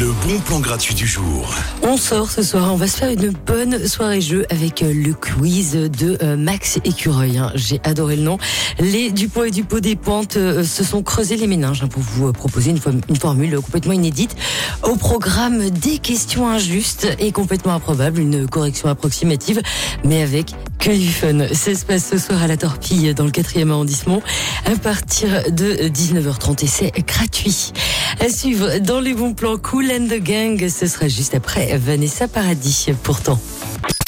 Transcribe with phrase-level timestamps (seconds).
[0.00, 1.54] Le bon plan gratuit du jour.
[1.82, 5.12] On sort ce soir, on va se faire une bonne soirée jeu avec euh, le
[5.12, 7.36] quiz de euh, Max Écureuil.
[7.36, 7.52] hein.
[7.54, 8.38] J'ai adoré le nom.
[8.78, 12.32] Les Dupont et Dupont des Pointes euh, se sont creusés les méninges hein, pour vous
[12.32, 14.34] proposer une, une formule complètement inédite.
[14.84, 19.60] Au programme des questions injustes et complètement improbables, une correction approximative,
[20.02, 21.46] mais avec que du fun.
[21.52, 24.22] Ça se passe ce soir à la Torpille dans le 4e arrondissement
[24.64, 27.74] à partir de 19h30 et c'est gratuit.
[28.18, 29.58] À suivre dans les bons plans
[29.90, 33.40] Cool and the Gang, ce sera juste après Vanessa Paradis pourtant.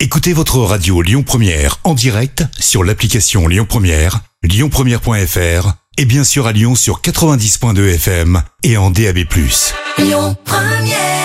[0.00, 6.46] Écoutez votre radio Lyon Première en direct sur l'application Lyon Première, lyonpremière.fr et bien sûr
[6.46, 9.24] à Lyon sur 90.2 FM et en DAB+.
[9.98, 11.23] Lyon Première.